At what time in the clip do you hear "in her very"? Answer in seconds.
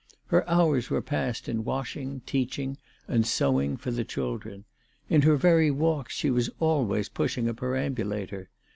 5.09-5.69